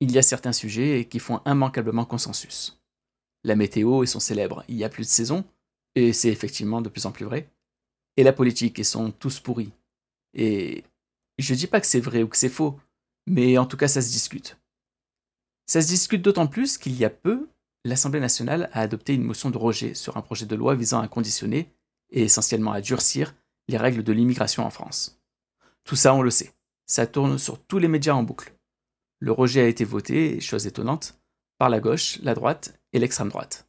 [0.00, 2.80] il y a certains sujets qui font immanquablement consensus.
[3.44, 5.44] La météo et son célèbre Il y a plus de saison,
[5.94, 7.48] et c'est effectivement de plus en plus vrai,
[8.16, 9.72] et la politique et sont tous pourris.
[10.34, 10.84] Et
[11.38, 12.78] je dis pas que c'est vrai ou que c'est faux,
[13.26, 14.56] mais en tout cas ça se discute.
[15.66, 17.48] Ça se discute d'autant plus qu'il y a peu,
[17.84, 21.08] l'Assemblée nationale a adopté une motion de rejet sur un projet de loi visant à
[21.08, 21.72] conditionner,
[22.10, 23.34] et essentiellement à durcir,
[23.68, 25.20] les règles de l'immigration en France.
[25.84, 26.52] Tout ça, on le sait.
[26.86, 28.57] Ça tourne sur tous les médias en boucle.
[29.20, 31.18] Le rejet a été voté, chose étonnante,
[31.58, 33.68] par la gauche, la droite et l'extrême droite.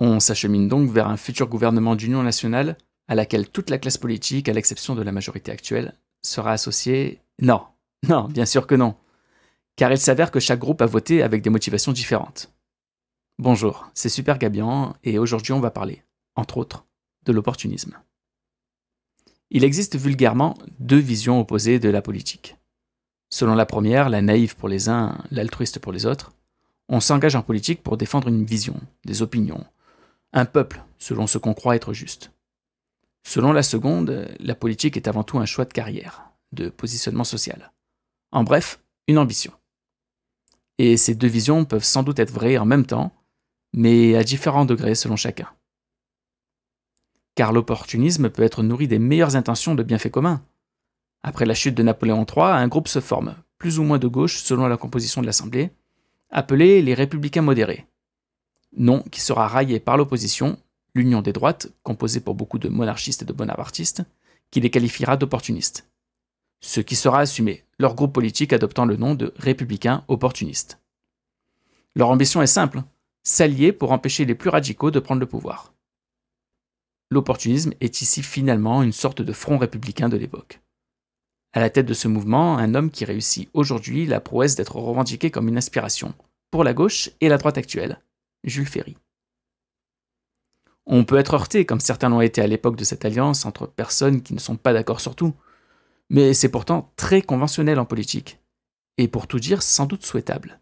[0.00, 4.48] On s'achemine donc vers un futur gouvernement d'union nationale à laquelle toute la classe politique,
[4.48, 7.66] à l'exception de la majorité actuelle, sera associée Non,
[8.08, 8.94] non, bien sûr que non.
[9.76, 12.52] Car il s'avère que chaque groupe a voté avec des motivations différentes.
[13.38, 16.02] Bonjour, c'est Super Gabian et aujourd'hui on va parler,
[16.34, 16.86] entre autres,
[17.24, 17.98] de l'opportunisme.
[19.50, 22.56] Il existe vulgairement deux visions opposées de la politique.
[23.30, 26.32] Selon la première, la naïve pour les uns, l'altruiste pour les autres,
[26.88, 29.64] on s'engage en politique pour défendre une vision, des opinions,
[30.32, 32.32] un peuple, selon ce qu'on croit être juste.
[33.24, 37.72] Selon la seconde, la politique est avant tout un choix de carrière, de positionnement social.
[38.32, 39.52] En bref, une ambition.
[40.78, 43.12] Et ces deux visions peuvent sans doute être vraies en même temps,
[43.72, 45.48] mais à différents degrés selon chacun.
[47.36, 50.42] Car l'opportunisme peut être nourri des meilleures intentions de bienfaits communs,
[51.22, 54.38] après la chute de Napoléon III, un groupe se forme, plus ou moins de gauche
[54.38, 55.70] selon la composition de l'Assemblée,
[56.30, 57.86] appelé les Républicains modérés.
[58.76, 60.58] Nom qui sera raillé par l'opposition,
[60.94, 64.02] l'Union des droites, composée pour beaucoup de monarchistes et de bonapartistes,
[64.50, 65.88] qui les qualifiera d'opportunistes.
[66.60, 70.78] Ce qui sera assumé, leur groupe politique adoptant le nom de Républicains opportunistes.
[71.94, 72.82] Leur ambition est simple,
[73.22, 75.74] s'allier pour empêcher les plus radicaux de prendre le pouvoir.
[77.10, 80.60] L'opportunisme est ici finalement une sorte de front républicain de l'époque.
[81.52, 85.30] À la tête de ce mouvement, un homme qui réussit aujourd'hui la prouesse d'être revendiqué
[85.30, 86.14] comme une inspiration
[86.50, 88.00] pour la gauche et la droite actuelle,
[88.44, 88.96] Jules Ferry.
[90.86, 94.22] On peut être heurté, comme certains l'ont été à l'époque de cette alliance entre personnes
[94.22, 95.34] qui ne sont pas d'accord sur tout,
[96.08, 98.40] mais c'est pourtant très conventionnel en politique,
[98.98, 100.60] et pour tout dire sans doute souhaitable.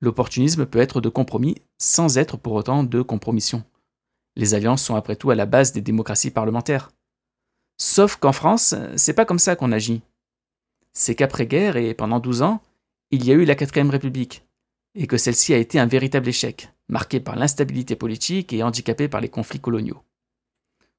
[0.00, 3.64] L'opportunisme peut être de compromis sans être pour autant de compromission.
[4.36, 6.90] Les alliances sont après tout à la base des démocraties parlementaires.
[7.78, 10.02] Sauf qu'en France, c'est pas comme ça qu'on agit.
[10.92, 12.62] C'est qu'après-guerre et pendant 12 ans,
[13.10, 14.46] il y a eu la Quatrième République,
[14.94, 19.20] et que celle-ci a été un véritable échec, marqué par l'instabilité politique et handicapé par
[19.20, 20.02] les conflits coloniaux.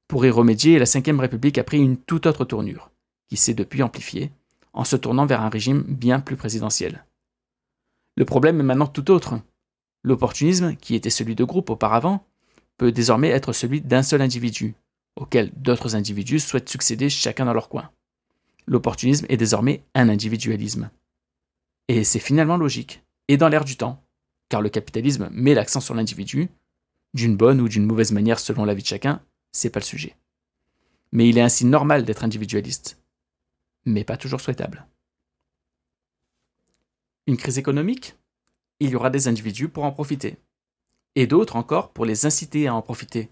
[0.08, 2.92] Pour y remédier, la Cinquième République a pris une toute autre tournure,
[3.28, 4.32] qui s'est depuis amplifiée,
[4.72, 7.04] en se tournant vers un régime bien plus présidentiel.
[8.16, 9.40] Le problème est maintenant tout autre.
[10.04, 12.24] L'opportunisme, qui était celui de groupe auparavant,
[12.78, 14.76] peut désormais être celui d'un seul individu,
[15.18, 17.92] auxquels d'autres individus souhaitent succéder chacun dans leur coin.
[18.66, 20.90] L'opportunisme est désormais un individualisme.
[21.88, 24.04] Et c'est finalement logique, et dans l'air du temps,
[24.50, 26.50] car le capitalisme met l'accent sur l'individu,
[27.14, 30.16] d'une bonne ou d'une mauvaise manière selon l'avis de chacun, c'est pas le sujet.
[31.12, 33.02] Mais il est ainsi normal d'être individualiste,
[33.86, 34.86] mais pas toujours souhaitable.
[37.26, 38.16] Une crise économique?
[38.80, 40.38] Il y aura des individus pour en profiter,
[41.16, 43.32] et d'autres encore pour les inciter à en profiter,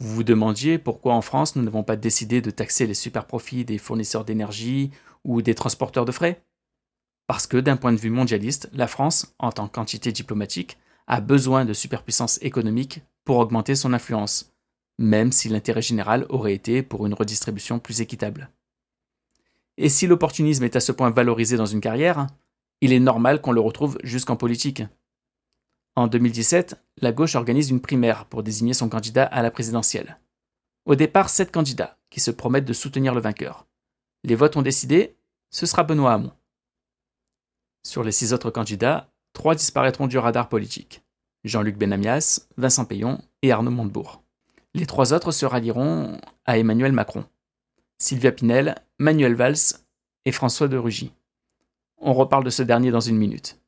[0.00, 3.64] vous vous demandiez pourquoi en France nous n'avons pas décidé de taxer les super profits
[3.64, 4.90] des fournisseurs d'énergie
[5.24, 6.44] ou des transporteurs de frais?
[7.26, 10.78] Parce que d'un point de vue mondialiste, la France, en tant qu'entité diplomatique,
[11.08, 14.52] a besoin de superpuissance économique pour augmenter son influence,
[14.98, 18.50] même si l'intérêt général aurait été pour une redistribution plus équitable.
[19.76, 22.26] Et si l'opportunisme est à ce point valorisé dans une carrière,
[22.80, 24.82] il est normal qu'on le retrouve jusqu'en politique.
[25.98, 30.20] En 2017, la gauche organise une primaire pour désigner son candidat à la présidentielle.
[30.84, 33.66] Au départ, sept candidats qui se promettent de soutenir le vainqueur.
[34.22, 35.16] Les votes ont décidé,
[35.50, 36.30] ce sera Benoît Hamon.
[37.84, 41.02] Sur les six autres candidats, trois disparaîtront du radar politique.
[41.42, 44.22] Jean-Luc Benamias, Vincent Payon et Arnaud Montebourg.
[44.74, 47.24] Les trois autres se rallieront à Emmanuel Macron.
[47.98, 49.82] Sylvia Pinel, Manuel Valls
[50.26, 51.12] et François de Rugy.
[51.96, 53.58] On reparle de ce dernier dans une minute.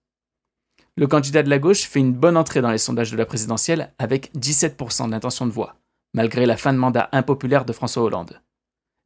[0.97, 3.93] Le candidat de la gauche fait une bonne entrée dans les sondages de la présidentielle
[3.99, 5.77] avec 17% d'intention de voix,
[6.15, 8.41] malgré la fin de mandat impopulaire de François Hollande.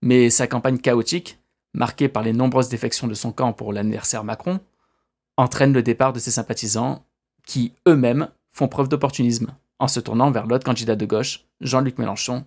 [0.02, 1.38] Mais sa campagne chaotique,
[1.74, 4.60] marquée par les nombreuses défections de son camp pour l'anniversaire Macron,
[5.36, 7.04] entraîne le départ de ses sympathisants,
[7.46, 12.44] qui eux-mêmes font preuve d'opportunisme, en se tournant vers l'autre candidat de gauche, Jean-Luc Mélenchon,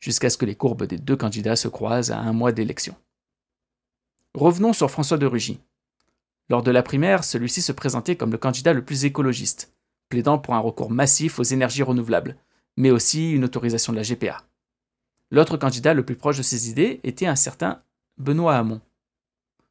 [0.00, 2.96] jusqu'à ce que les courbes des deux candidats se croisent à un mois d'élection.
[4.34, 5.60] Revenons sur François de Rugy.
[6.52, 9.72] Lors de la primaire, celui-ci se présentait comme le candidat le plus écologiste,
[10.10, 12.36] plaidant pour un recours massif aux énergies renouvelables,
[12.76, 14.44] mais aussi une autorisation de la GPA.
[15.30, 17.82] L'autre candidat le plus proche de ses idées était un certain
[18.18, 18.82] Benoît Hamon.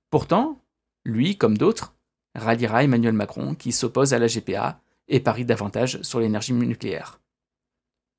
[0.09, 0.59] Pourtant,
[1.05, 1.93] lui, comme d'autres,
[2.33, 7.21] ralliera Emmanuel Macron qui s'oppose à la GPA et parie davantage sur l'énergie nucléaire.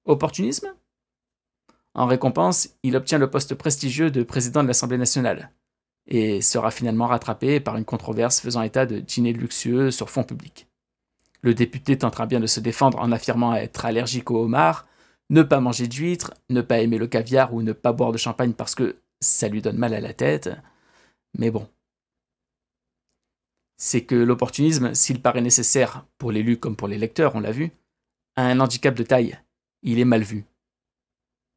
[0.04, 0.72] Opportunisme?
[1.94, 5.50] En récompense, il obtient le poste prestigieux de président de l'Assemblée nationale
[6.06, 10.66] et sera finalement rattrapé par une controverse faisant état de dîners luxueux sur fonds publics.
[11.42, 14.86] Le député tentera bien de se défendre en affirmant être allergique au homard,
[15.30, 18.52] ne pas manger d'huîtres, ne pas aimer le caviar ou ne pas boire de champagne
[18.52, 20.50] parce que ça lui donne mal à la tête.
[21.38, 21.68] Mais bon.
[23.76, 27.72] C'est que l'opportunisme, s'il paraît nécessaire pour l'élu comme pour les lecteurs, on l'a vu,
[28.36, 29.38] a un handicap de taille.
[29.82, 30.44] Il est mal vu.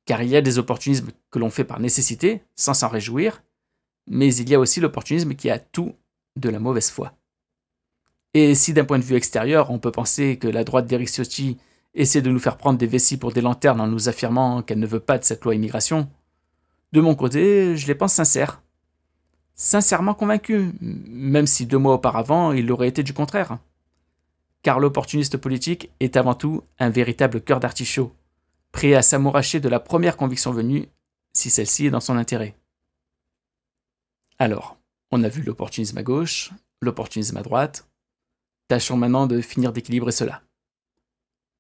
[0.06, 3.44] Car il y a des opportunismes que l'on fait par nécessité, sans s'en réjouir,
[4.08, 5.94] mais il y a aussi l'opportunisme qui a tout
[6.36, 7.14] de la mauvaise foi.
[8.34, 11.58] Et si d'un point de vue extérieur, on peut penser que la droite d'Eric Ciotti
[11.94, 14.88] essaie de nous faire prendre des vessies pour des lanternes en nous affirmant qu'elle ne
[14.88, 16.10] veut pas de cette loi immigration,
[16.96, 18.62] de mon côté, je les pense sincères.
[19.54, 23.58] Sincèrement convaincu, même si deux mois auparavant, il aurait été du contraire.
[24.62, 28.14] Car l'opportuniste politique est avant tout un véritable cœur d'artichaut,
[28.72, 30.88] prêt à s'amouracher de la première conviction venue,
[31.34, 32.56] si celle-ci est dans son intérêt.
[34.40, 34.78] Alors,
[35.12, 36.52] on a vu l'opportunisme à gauche,
[36.82, 37.88] l'opportunisme à droite,
[38.68, 40.42] Tâchons maintenant de finir d'équilibrer cela.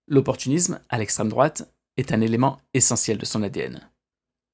[0.08, 3.80] L'opportunisme, à l'extrême droite, est un élément essentiel de son ADN.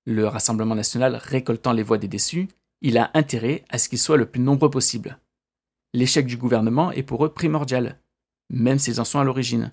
[0.05, 2.49] Le Rassemblement national récoltant les voix des déçus,
[2.81, 5.17] il a intérêt à ce qu'ils soient le plus nombreux possible.
[5.93, 8.01] L'échec du gouvernement est pour eux primordial,
[8.49, 9.71] même s'ils en sont à l'origine,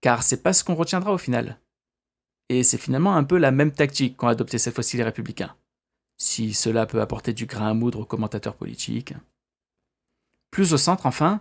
[0.00, 1.60] car c'est pas ce qu'on retiendra au final.
[2.48, 5.54] Et c'est finalement un peu la même tactique qu'ont adopté cette fois-ci les républicains.
[6.18, 9.14] Si cela peut apporter du grain à moudre aux commentateurs politiques.
[10.50, 11.40] Plus au centre, enfin,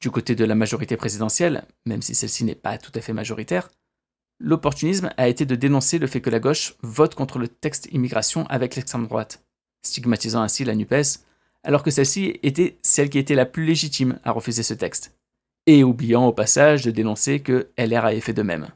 [0.00, 3.70] du côté de la majorité présidentielle, même si celle-ci n'est pas tout à fait majoritaire,
[4.38, 8.46] l'opportunisme a été de dénoncer le fait que la gauche vote contre le texte immigration
[8.46, 9.44] avec l'extrême droite,
[9.82, 11.24] stigmatisant ainsi la NUPES,
[11.64, 15.18] alors que celle-ci était celle qui était la plus légitime à refuser ce texte,
[15.66, 18.68] et oubliant au passage de dénoncer que LR avait fait de même.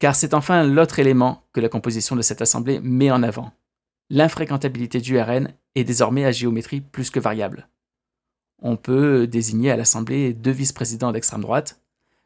[0.00, 3.52] Car c'est enfin l'autre élément que la composition de cette assemblée met en avant.
[4.10, 7.68] L'infréquentabilité du RN est désormais à géométrie plus que variable
[8.64, 11.82] on peut désigner à l'Assemblée deux vice-présidents d'extrême droite,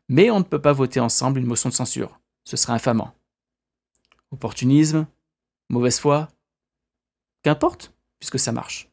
[0.09, 2.21] mais on ne peut pas voter ensemble une motion de censure.
[2.45, 3.13] Ce serait infamant.
[4.31, 5.07] Opportunisme
[5.69, 6.29] Mauvaise foi
[7.43, 8.89] Qu'importe, puisque ça marche.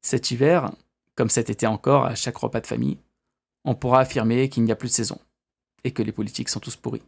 [0.00, 0.72] Cet hiver,
[1.14, 2.98] comme cet été encore à chaque repas de famille,
[3.64, 5.20] on pourra affirmer qu'il n'y a plus de saison,
[5.84, 7.02] et que les politiques sont tous pourris.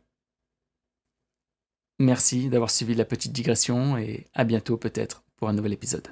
[1.98, 6.08] Merci d'avoir suivi la petite digression, et à bientôt peut-être pour un nouvel épisode.